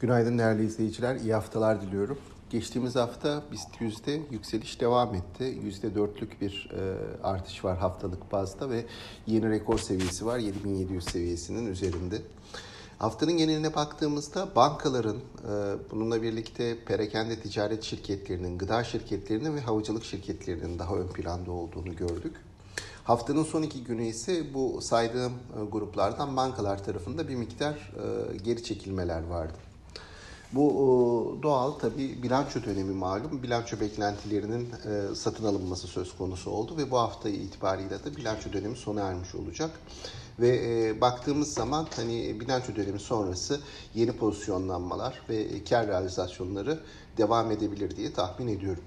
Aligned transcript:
Günaydın 0.00 0.38
değerli 0.38 0.64
izleyiciler, 0.64 1.16
iyi 1.16 1.34
haftalar 1.34 1.82
diliyorum. 1.82 2.18
Geçtiğimiz 2.50 2.96
hafta 2.96 3.42
BIST 3.52 3.80
yüzde 3.80 4.20
yükseliş 4.30 4.80
devam 4.80 5.14
etti. 5.14 5.44
Yüzde 5.62 5.94
dörtlük 5.94 6.40
bir 6.40 6.70
e, 6.72 6.96
artış 7.22 7.64
var 7.64 7.78
haftalık 7.78 8.32
bazda 8.32 8.70
ve 8.70 8.84
yeni 9.26 9.50
rekor 9.50 9.78
seviyesi 9.78 10.26
var 10.26 10.38
7700 10.38 11.04
seviyesinin 11.04 11.66
üzerinde. 11.66 12.22
Haftanın 12.98 13.32
geneline 13.32 13.74
baktığımızda 13.74 14.48
bankaların, 14.56 15.16
e, 15.16 15.52
bununla 15.90 16.22
birlikte 16.22 16.84
perakende 16.84 17.40
ticaret 17.40 17.82
şirketlerinin, 17.82 18.58
gıda 18.58 18.84
şirketlerinin 18.84 19.56
ve 19.56 19.60
havacılık 19.60 20.04
şirketlerinin 20.04 20.78
daha 20.78 20.96
ön 20.96 21.08
planda 21.08 21.52
olduğunu 21.52 21.96
gördük. 21.96 22.36
Haftanın 23.04 23.44
son 23.44 23.62
iki 23.62 23.84
günü 23.84 24.04
ise 24.04 24.54
bu 24.54 24.80
saydığım 24.82 25.32
e, 25.32 25.64
gruplardan 25.70 26.36
bankalar 26.36 26.84
tarafında 26.84 27.28
bir 27.28 27.34
miktar 27.34 27.74
e, 27.74 28.36
geri 28.36 28.64
çekilmeler 28.64 29.26
vardı. 29.26 29.69
Bu 30.52 30.70
e, 30.70 31.42
doğal 31.42 31.72
tabi 31.72 32.22
bilanço 32.22 32.64
dönemi 32.64 32.92
malum. 32.92 33.42
Bilanço 33.42 33.80
beklentilerinin 33.80 34.68
satın 35.14 35.44
alınması 35.44 35.86
söz 35.86 36.16
konusu 36.16 36.50
oldu 36.50 36.76
ve 36.76 36.90
bu 36.90 36.98
hafta 36.98 37.28
itibariyle 37.28 38.04
de 38.04 38.16
bilanço 38.16 38.52
dönemi 38.52 38.76
sona 38.76 39.00
ermiş 39.00 39.34
olacak. 39.34 39.70
Ve 40.40 41.00
baktığımız 41.00 41.54
zaman 41.54 41.86
hani 41.96 42.40
bilanço 42.40 42.76
dönemi 42.76 43.00
sonrası 43.00 43.60
yeni 43.94 44.12
pozisyonlanmalar 44.12 45.22
ve 45.28 45.64
kar 45.64 45.86
realizasyonları 45.86 46.78
devam 47.16 47.50
edebilir 47.50 47.96
diye 47.96 48.12
tahmin 48.12 48.48
ediyorum. 48.48 48.82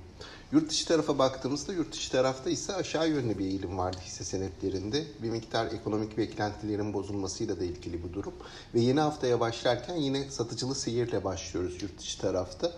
Yurt 0.52 0.70
dışı 0.70 0.88
tarafa 0.88 1.20
baktığımızda 1.20 1.74
yurt 1.74 1.94
dışı 1.94 2.12
tarafta 2.12 2.50
ise 2.50 2.74
aşağı 2.74 3.10
yönlü 3.10 3.38
bir 3.38 3.46
eğilim 3.46 3.78
vardı 3.78 3.98
hisse 4.06 4.24
senetlerinde. 4.24 5.04
Bir 5.24 5.30
miktar 5.30 5.66
ekonomik 5.66 6.18
beklentilerin 6.18 6.94
bozulmasıyla 6.94 7.60
da 7.60 7.64
ilgili 7.64 8.04
bu 8.04 8.14
durum. 8.14 8.34
Ve 8.74 8.80
yeni 8.80 9.00
haftaya 9.00 9.40
başlarken 9.40 9.96
yine 9.96 10.32
satıcılı 10.32 10.76
seyirle 10.76 11.24
başlıyoruz 11.24 11.82
yurt 11.82 12.00
dışı 12.00 12.22
tarafta. 12.22 12.72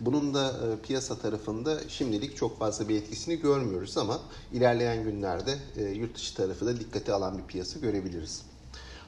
Bunun 0.00 0.34
da 0.34 0.48
e, 0.48 0.86
piyasa 0.86 1.18
tarafında 1.18 1.88
şimdilik 1.88 2.36
çok 2.36 2.58
fazla 2.58 2.88
bir 2.88 2.96
etkisini 2.96 3.40
görmüyoruz 3.40 3.98
ama 3.98 4.20
ilerleyen 4.52 5.04
günlerde 5.04 5.58
e, 5.76 5.82
yurt 5.82 6.14
dışı 6.16 6.34
tarafı 6.34 6.66
da 6.66 6.80
dikkate 6.80 7.12
alan 7.12 7.38
bir 7.38 7.44
piyasa 7.44 7.78
görebiliriz. 7.78 8.42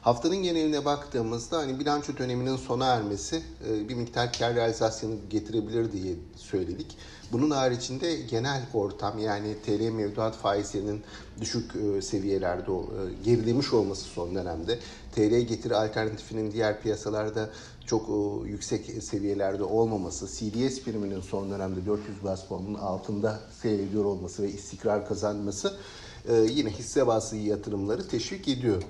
Haftanın 0.03 0.37
geneline 0.37 0.85
baktığımızda 0.85 1.59
hani 1.59 1.81
bilanço 1.81 2.17
döneminin 2.17 2.57
sona 2.57 2.87
ermesi 2.87 3.43
e, 3.69 3.89
bir 3.89 3.95
miktar 3.95 4.33
kar 4.33 4.55
realizasyonu 4.55 5.15
getirebilir 5.31 5.93
diye 5.93 6.15
söyledik. 6.37 6.97
Bunun 7.33 7.51
haricinde 7.51 8.15
genel 8.15 8.63
ortam 8.75 9.19
yani 9.19 9.57
TL 9.67 9.91
mevduat 9.91 10.37
faizlerinin 10.37 11.03
düşük 11.41 11.77
e, 11.77 12.03
seviyelerde 12.03 12.73
e, 12.73 13.25
gerilemiş 13.25 13.73
olması 13.73 14.05
son 14.05 14.35
dönemde 14.35 14.79
TL 15.15 15.41
getiri 15.41 15.75
alternatifinin 15.77 16.53
diğer 16.53 16.81
piyasalarda 16.81 17.51
çok 17.87 18.09
yüksek 18.47 19.03
seviyelerde 19.03 19.65
olmaması, 19.65 20.27
CDS 20.27 20.83
priminin 20.83 21.21
son 21.21 21.51
dönemde 21.51 21.87
400 21.87 22.25
bas 22.25 22.47
puanın 22.47 22.75
altında 22.75 23.41
seyrediyor 23.63 24.05
olması 24.05 24.43
ve 24.43 24.49
istikrar 24.49 25.09
kazanması 25.09 25.77
yine 26.51 26.71
hisse 26.71 27.07
bazlı 27.07 27.37
yatırımları 27.37 28.09
teşvik 28.09 28.49
ediyor. 28.49 28.83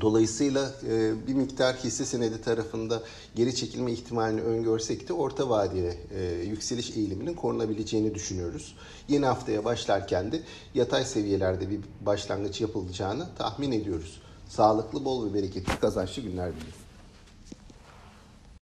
Dolayısıyla 0.00 0.72
e, 0.88 1.26
bir 1.26 1.34
miktar 1.34 1.76
hisse 1.76 2.04
senedi 2.04 2.40
tarafında 2.40 3.02
geri 3.34 3.54
çekilme 3.54 3.92
ihtimalini 3.92 4.40
öngörsek 4.40 5.08
de 5.08 5.12
orta 5.12 5.50
vadeli 5.50 5.98
e, 6.14 6.44
yükseliş 6.44 6.96
eğiliminin 6.96 7.34
korunabileceğini 7.34 8.14
düşünüyoruz. 8.14 8.76
Yeni 9.08 9.26
haftaya 9.26 9.64
başlarken 9.64 10.32
de 10.32 10.40
yatay 10.74 11.04
seviyelerde 11.04 11.70
bir 11.70 11.80
başlangıç 12.00 12.60
yapılacağını 12.60 13.28
tahmin 13.38 13.72
ediyoruz. 13.72 14.20
Sağlıklı, 14.48 15.04
bol 15.04 15.30
ve 15.30 15.34
bereketli 15.34 15.78
kazançlı 15.80 16.22
günler 16.22 16.52
diliyorum. 16.52 16.85